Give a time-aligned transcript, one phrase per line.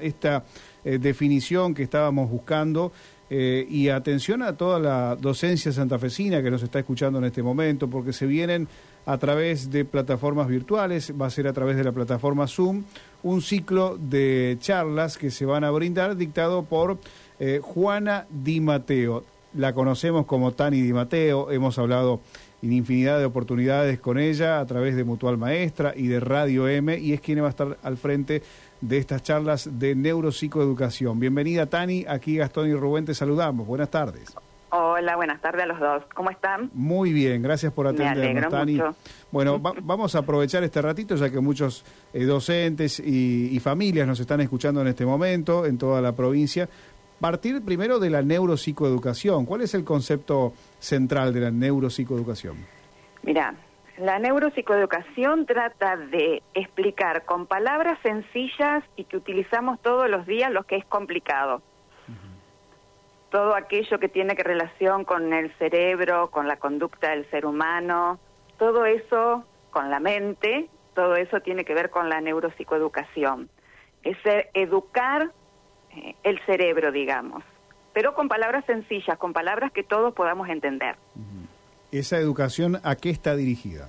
[0.00, 0.44] esta
[0.84, 2.92] eh, definición que estábamos buscando
[3.28, 7.90] eh, y atención a toda la docencia santafesina que nos está escuchando en este momento,
[7.90, 8.68] porque se vienen
[9.06, 12.84] a través de plataformas virtuales, va a ser a través de la plataforma Zoom,
[13.24, 16.98] un ciclo de charlas que se van a brindar dictado por
[17.40, 19.24] eh, Juana Di Mateo.
[19.52, 22.20] La conocemos como Tani Di Mateo, hemos hablado
[22.62, 27.12] infinidad de oportunidades con ella a través de Mutual Maestra y de Radio M y
[27.12, 28.42] es quien va a estar al frente
[28.80, 31.18] de estas charlas de neuropsicoeducación.
[31.20, 33.66] Bienvenida Tani, aquí Gastón y Rubén te saludamos.
[33.66, 34.34] Buenas tardes.
[34.70, 36.02] Hola, buenas tardes a los dos.
[36.12, 36.70] ¿Cómo están?
[36.74, 38.74] Muy bien, gracias por atendernos, Tani.
[38.74, 38.96] Mucho.
[39.30, 44.18] Bueno, vamos a aprovechar este ratito ya que muchos eh, docentes y, y familias nos
[44.18, 46.68] están escuchando en este momento en toda la provincia.
[47.20, 49.46] Partir primero de la neuropsicoeducación.
[49.46, 52.56] ¿Cuál es el concepto central de la neuropsicoeducación?
[53.22, 53.54] Mira,
[53.98, 60.64] la neuropsicoeducación trata de explicar con palabras sencillas y que utilizamos todos los días lo
[60.64, 61.62] que es complicado.
[63.30, 68.18] Todo aquello que tiene que relación con el cerebro, con la conducta del ser humano,
[68.58, 73.48] todo eso con la mente, todo eso tiene que ver con la neuropsicoeducación.
[74.02, 74.18] Es
[74.54, 75.32] educar
[76.22, 77.44] el cerebro, digamos,
[77.92, 80.96] pero con palabras sencillas, con palabras que todos podamos entender.
[81.92, 83.88] ¿Esa educación a qué está dirigida?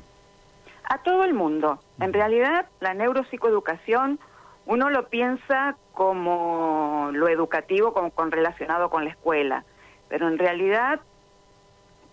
[0.90, 1.80] A todo el mundo.
[2.00, 4.20] En realidad, la neuropsicoeducación
[4.66, 9.64] uno lo piensa como lo educativo, como con relacionado con la escuela,
[10.10, 11.00] pero en realidad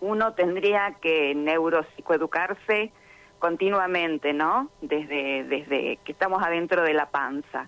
[0.01, 2.91] uno tendría que neuropsicoeducarse
[3.39, 4.69] continuamente, ¿no?
[4.81, 7.67] Desde, desde que estamos adentro de la panza.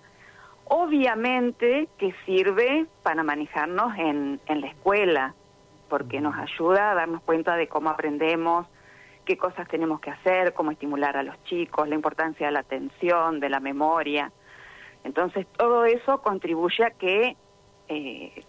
[0.70, 5.34] Obviamente que sirve para manejarnos en, en la escuela,
[5.88, 8.68] porque nos ayuda a darnos cuenta de cómo aprendemos,
[9.24, 13.40] qué cosas tenemos que hacer, cómo estimular a los chicos, la importancia de la atención,
[13.40, 14.32] de la memoria.
[15.06, 17.38] Entonces, todo eso contribuye a que
[17.88, 18.44] eh,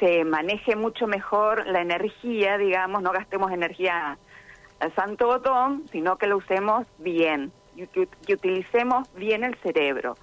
[0.00, 4.18] se maneje mucho mejor la energía, digamos, no gastemos energía
[4.80, 7.52] al santo botón, sino que lo usemos bien,
[7.92, 10.16] que utilicemos bien el cerebro.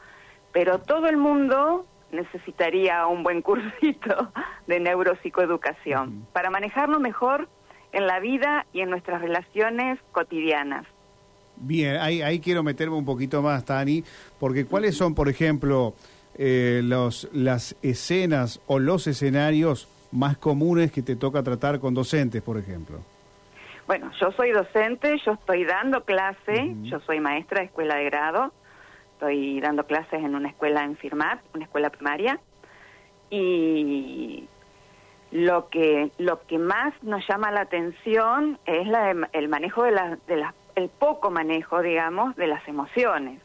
[0.55, 4.31] Pero todo el mundo necesitaría un buen cursito
[4.67, 7.49] de neuropsicoeducación para manejarlo mejor
[7.91, 10.85] en la vida y en nuestras relaciones cotidianas.
[11.57, 14.01] Bien, ahí, ahí quiero meterme un poquito más, Tani,
[14.39, 15.93] porque ¿cuáles son, por ejemplo,
[16.37, 22.41] eh, los, las escenas o los escenarios más comunes que te toca tratar con docentes,
[22.41, 22.99] por ejemplo?
[23.87, 28.53] Bueno, yo soy docente, yo estoy dando clase, yo soy maestra de escuela de grado,
[29.15, 32.37] Estoy dando clases en una escuela en Firmat, una escuela primaria,
[33.29, 34.45] y
[35.31, 40.27] lo que lo que más nos llama la atención es la el manejo de las
[40.27, 43.41] de el poco manejo, digamos, de las emociones.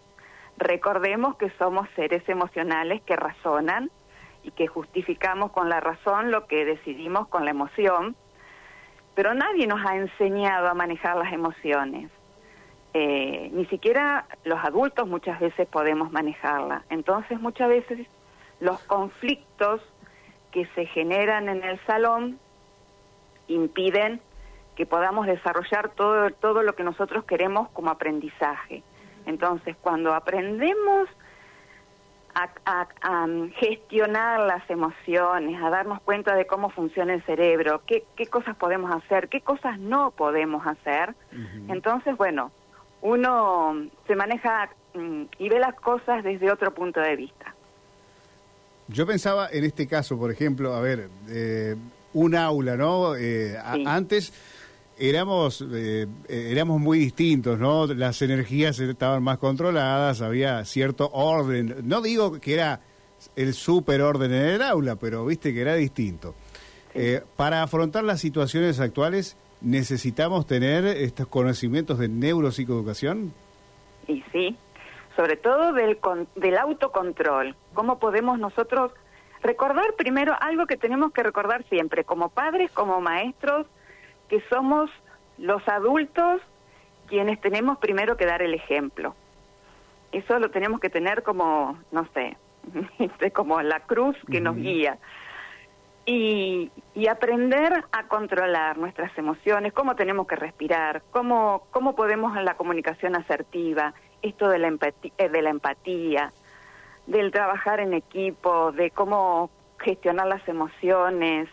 [0.58, 3.92] Recordemos que somos seres emocionales que razonan
[4.42, 8.16] y que justificamos con la razón lo que decidimos con la emoción,
[9.14, 12.10] pero nadie nos ha enseñado a manejar las emociones
[12.92, 16.84] eh, ni siquiera los adultos muchas veces podemos manejarla.
[16.90, 18.06] Entonces muchas veces
[18.60, 19.80] los conflictos
[20.50, 22.38] que se generan en el salón
[23.48, 24.20] impiden
[24.74, 28.82] que podamos desarrollar todo, todo lo que nosotros queremos como aprendizaje.
[29.26, 31.08] Entonces, cuando aprendemos
[32.34, 32.48] a,
[33.02, 33.26] a,
[33.56, 38.90] gestionar las emociones, a darnos cuenta de cómo funciona el cerebro, qué, qué cosas podemos
[38.90, 41.14] hacer, qué cosas no podemos hacer,
[41.68, 42.50] entonces, bueno,
[43.02, 47.54] uno se maneja mm, y ve las cosas desde otro punto de vista.
[48.88, 51.76] Yo pensaba en este caso, por ejemplo, a ver, eh,
[52.12, 53.14] un aula, ¿no?
[53.14, 53.56] Eh,
[53.86, 54.32] antes
[54.98, 57.86] éramos eh, éramos muy distintos, ¿no?
[57.86, 61.76] Las energías estaban más controladas, había cierto orden.
[61.84, 62.80] No digo que era
[63.36, 66.34] el super orden en el aula, pero viste que era distinto.
[67.36, 73.32] para afrontar las situaciones actuales, ¿Necesitamos tener estos conocimientos de neuropsicoeducación?
[74.06, 74.56] Y sí,
[75.16, 75.98] sobre todo del,
[76.36, 77.54] del autocontrol.
[77.74, 78.92] ¿Cómo podemos nosotros
[79.42, 83.66] recordar primero algo que tenemos que recordar siempre, como padres, como maestros,
[84.28, 84.90] que somos
[85.38, 86.40] los adultos
[87.08, 89.14] quienes tenemos primero que dar el ejemplo.
[90.12, 92.36] Eso lo tenemos que tener como, no sé,
[93.34, 94.98] como la cruz que nos guía
[96.12, 102.56] y, aprender a controlar nuestras emociones, cómo tenemos que respirar, cómo, cómo podemos en la
[102.56, 106.32] comunicación asertiva, esto de la, empatía, eh, de la empatía,
[107.06, 111.48] del trabajar en equipo, de cómo gestionar las emociones,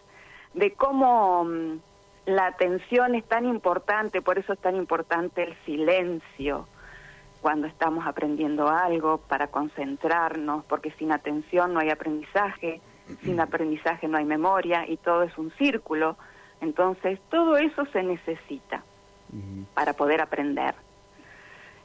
[0.53, 1.79] de cómo mm,
[2.25, 6.67] la atención es tan importante, por eso es tan importante el silencio.
[7.41, 12.81] cuando estamos aprendiendo algo, para concentrarnos, porque sin atención no hay aprendizaje,
[13.23, 16.17] sin aprendizaje no hay memoria y todo es un círculo.
[16.61, 18.83] Entonces, todo eso se necesita
[19.73, 20.75] para poder aprender.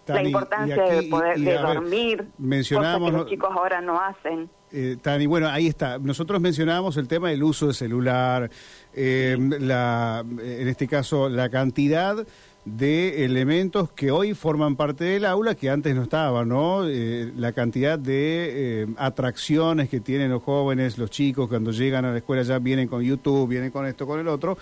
[0.06, 4.48] la importancia de poder de dormir, mencionamos, que los chicos ahora no hacen.
[4.72, 5.98] Eh, Tani, bueno, ahí está.
[5.98, 8.50] Nosotros mencionábamos el tema del uso de celular,
[8.94, 12.26] eh, la, en este caso la cantidad
[12.64, 16.86] de elementos que hoy forman parte del aula que antes no estaban, ¿no?
[16.86, 22.12] Eh, la cantidad de eh, atracciones que tienen los jóvenes, los chicos, cuando llegan a
[22.12, 24.56] la escuela ya vienen con YouTube, vienen con esto, con el otro.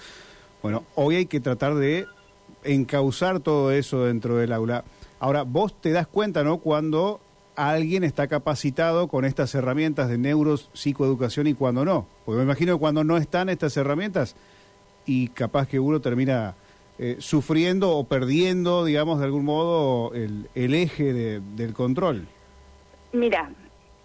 [0.62, 2.06] Bueno, hoy hay que tratar de
[2.64, 4.84] encauzar todo eso dentro del aula.
[5.18, 6.58] Ahora, vos te das cuenta, ¿no?
[6.58, 7.20] Cuando
[7.54, 12.06] alguien está capacitado con estas herramientas de neuropsicoeducación y cuando no.
[12.24, 14.36] Porque me imagino que cuando no están estas herramientas
[15.04, 16.54] y capaz que uno termina
[17.02, 22.28] eh, sufriendo o perdiendo, digamos, de algún modo el, el eje del control?
[23.14, 23.50] Mira,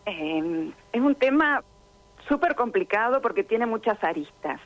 [0.06, 1.62] em, es un tema
[2.26, 4.62] súper complicado porque tiene muchas aristas.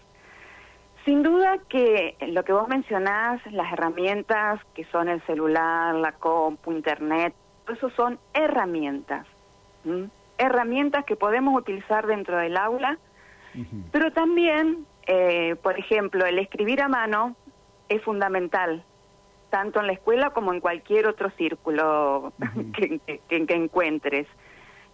[1.05, 6.71] Sin duda que lo que vos mencionás, las herramientas que son el celular, la compu,
[6.71, 7.33] internet,
[7.67, 9.25] eso son herramientas.
[10.37, 12.99] Herramientas que podemos utilizar dentro del aula,
[13.91, 17.35] pero también, eh, por ejemplo, el escribir a mano
[17.89, 18.83] es fundamental,
[19.49, 22.33] tanto en la escuela como en cualquier otro círculo
[22.73, 24.27] que, encuentres.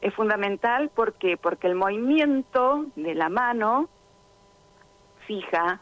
[0.01, 3.89] Es fundamental porque, porque el movimiento de la mano
[5.27, 5.81] fija,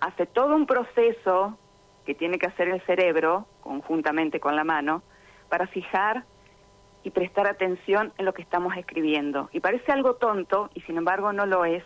[0.00, 1.56] hace todo un proceso
[2.04, 5.02] que tiene que hacer el cerebro, conjuntamente con la mano,
[5.48, 6.24] para fijar
[7.02, 9.48] y prestar atención en lo que estamos escribiendo.
[9.52, 11.84] Y parece algo tonto, y sin embargo no lo es.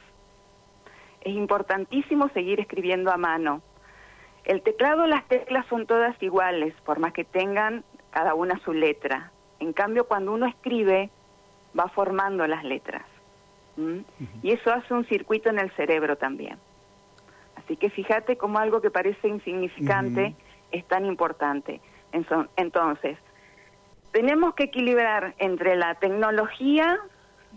[1.21, 3.63] Es importantísimo seguir escribiendo a mano,
[4.49, 9.31] el teclado, las teclas son todas iguales, por más que tengan cada una su letra.
[9.61, 11.11] En cambio, cuando uno escribe,
[11.79, 13.05] va formando las letras.
[14.43, 16.59] Y eso hace un circuito en el cerebro también.
[17.55, 20.35] Así que fíjate cómo algo que parece insignificante
[20.73, 21.81] es tan importante.
[22.57, 23.19] Entonces,
[24.13, 26.99] tenemos que equilibrar entre la tecnología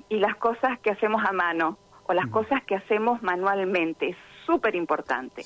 [0.10, 4.10] y las cosas que hacemos a mano o las cosas que hacemos manualmente.
[4.10, 5.44] Es súper importante.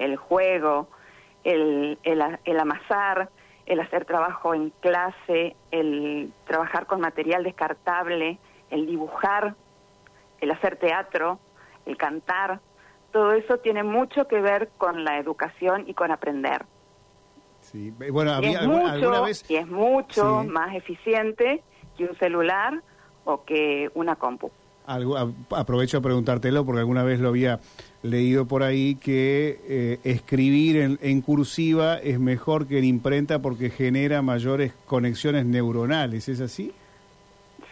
[0.00, 0.88] El juego,
[1.44, 3.30] el, el, amasar,
[3.66, 8.38] el hacer trabajo en clase, el trabajar con material descartable,
[8.70, 9.54] el dibujar,
[10.40, 11.38] el hacer teatro,
[11.86, 12.60] el cantar,
[13.12, 16.64] todo eso tiene mucho que ver con la educación y con aprender.
[17.60, 17.90] Sí.
[17.90, 19.50] Bueno, había, y es mucho, vez...
[19.50, 21.62] y es mucho más eficiente
[21.96, 22.82] que un celular
[23.24, 24.50] o que una compu.
[24.86, 25.16] Algo,
[25.50, 27.60] aprovecho a preguntártelo porque alguna vez lo había
[28.02, 34.22] leído por ahí que eh, escribir en, cursiva es mejor que en imprenta porque genera
[34.22, 36.72] mayores conexiones neuronales, ¿es así?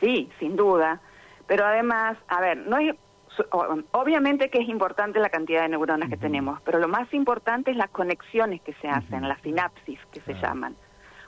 [0.00, 1.00] Sí, sin duda.
[1.46, 2.94] Pero además, a ver, no es,
[3.92, 7.76] obviamente que es importante la cantidad de neuronas que tenemos, pero lo más importante es
[7.76, 10.76] las conexiones que se hacen, las sinapsis que se llaman.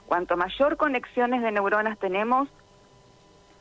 [0.05, 2.49] Cuanto mayor conexiones de neuronas tenemos,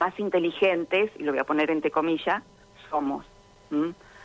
[0.01, 2.43] más inteligentes, y lo voy a poner entre comillas,
[2.89, 3.27] somos.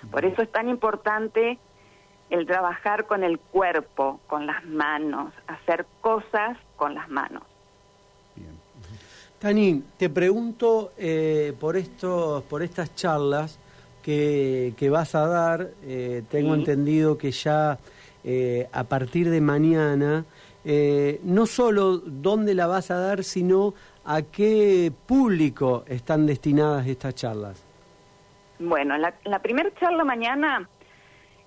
[0.10, 1.60] Por eso es tan importante
[2.30, 7.44] el trabajar con el cuerpo, con las manos, hacer cosas con las manos.
[9.38, 13.60] Tani, te pregunto eh, por estos, por estas charlas
[14.01, 15.69] que, que vas a dar.
[15.83, 17.78] Eh, tengo entendido que ya
[18.23, 20.26] eh, a partir de mañana,
[21.23, 23.76] no solo dónde la vas a dar, sino
[24.07, 27.66] ¿A qué público están destinadas estas charlas?
[28.59, 30.69] Bueno, la, primera charla mañana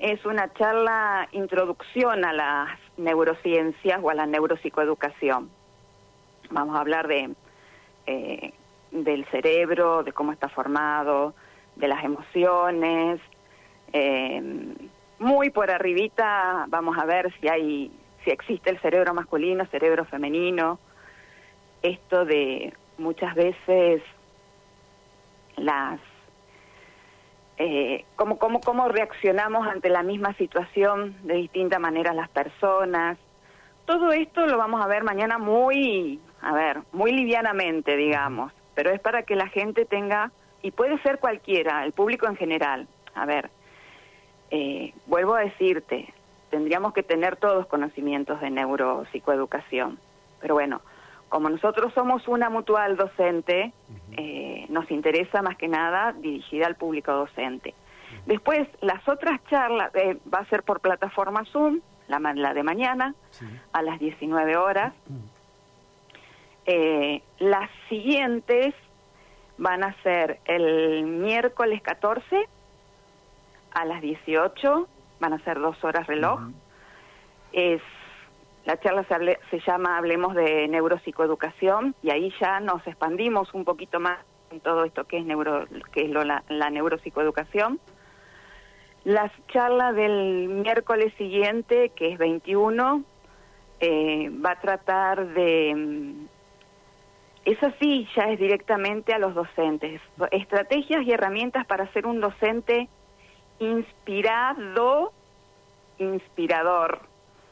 [0.01, 5.49] es una charla introducción a las neurociencias o a la neuropsicoeducación.
[6.51, 7.31] Vamos a hablar de
[8.07, 8.53] eh,
[8.91, 11.35] del cerebro, de cómo está formado,
[11.77, 13.21] de las emociones.
[13.93, 14.43] Eh,
[15.21, 17.93] muy por arribita vamos a ver si hay
[18.25, 20.81] si existe el cerebro masculino, cerebro femenino,
[21.83, 24.03] esto de muchas veces
[25.57, 26.01] las
[27.59, 33.19] eh, cómo, cómo, cómo reaccionamos ante la misma situación de distinta manera las personas.
[33.85, 39.01] Todo esto lo vamos a ver mañana muy, a ver, muy livianamente, digamos, pero es
[39.01, 40.31] para que la gente tenga,
[40.63, 42.87] y puede ser cualquiera, el público en general.
[43.15, 43.51] A ver,
[44.51, 46.15] eh, vuelvo a decirte,
[46.51, 49.99] tendríamos que tener todos conocimientos de neuropsicoeducación,
[50.41, 50.81] pero bueno,
[51.29, 53.73] como nosotros somos una mutual docente,
[54.13, 57.75] eh, nos interesa más que nada dirigida al público docente.
[58.27, 63.15] Después, las otras charlas, eh, va a ser por plataforma Zoom, la, la de mañana,
[63.73, 64.95] a las 19 horas.
[66.67, 68.75] Eh, las siguientes
[69.59, 72.49] van a ser el miércoles 14
[73.73, 74.89] a las 18,
[75.21, 76.41] van a ser dos horas reloj.
[77.53, 77.83] Es
[78.69, 79.07] la charla
[79.51, 84.19] se, llama Hablemos de neuropsicoeducación y ahí ya nos expandimos un poquito más
[84.51, 87.81] en todo esto que es neuro, que es lo, la, la neuropsicoeducación.
[89.05, 93.05] La charla del miércoles siguiente, que es 21,
[93.81, 95.75] eh, va a tratar de...
[95.75, 96.27] mm,
[97.47, 100.03] Eso sí, ya es directamente a los docentes.
[100.31, 102.87] Estrategias y herramientas para ser un docente
[103.61, 105.15] inspirado,
[105.99, 107.09] inspirador.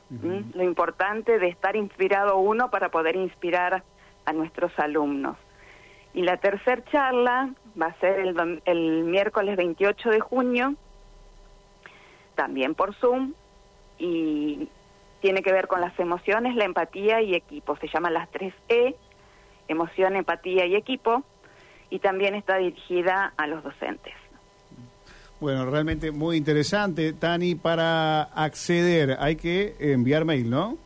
[0.09, 3.83] Lo importante de estar inspirado uno para poder inspirar
[4.25, 5.37] a nuestros alumnos.
[6.15, 10.75] Y la tercera charla va a ser el, el miércoles 28 de junio,
[12.35, 13.35] también por Zoom,
[13.99, 14.69] y
[15.21, 17.77] tiene que ver con las emociones, la empatía y equipo.
[17.77, 18.95] Se llama las 3E,
[19.69, 21.25] emoción, empatía y equipo,
[21.91, 24.15] y también está dirigida a los docentes.
[25.41, 27.13] Bueno, realmente muy interesante.
[27.13, 30.79] Tani, para acceder hay que enviar mail, ¿no?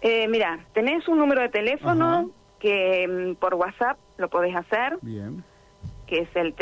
[0.00, 2.24] Eh, mira, tenés un número de teléfono Ajá.
[2.60, 5.42] que mm, por WhatsApp lo podés hacer, Bien.
[6.06, 6.54] que es el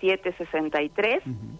[0.00, 1.16] 342-4772-763.
[1.18, 1.58] Ujú.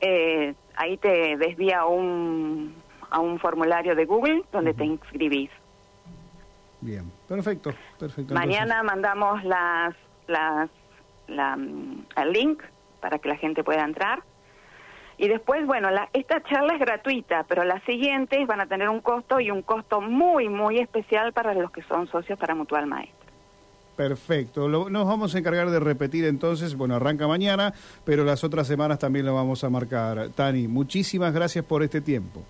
[0.00, 2.74] Eh, ahí te desvía a un,
[3.10, 5.50] a un formulario de Google donde te inscribís.
[6.80, 7.10] Bien.
[7.26, 7.72] Perfecto.
[7.98, 8.34] Perfecto.
[8.34, 9.94] Mañana mandamos las,
[10.26, 10.70] las,
[11.28, 12.62] la, mm, el link
[13.00, 14.22] para que la gente pueda entrar.
[15.16, 19.00] Y después, bueno, la, esta charla es gratuita, pero las siguientes van a tener un
[19.00, 23.24] costo y un costo muy, muy especial para los que son socios para Mutual Maestro.
[23.96, 24.66] Perfecto.
[24.68, 26.74] Lo- nos vamos a encargar de repetir entonces.
[26.74, 27.72] Bueno, arranca mañana,
[28.04, 30.30] pero las otras semanas también lo vamos a marcar.
[30.34, 32.42] Tani, muchísimas gracias por este tiempo.